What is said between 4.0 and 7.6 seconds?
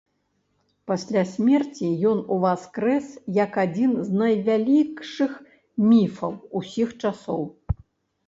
з найвялікшых міфаў усіх часоў.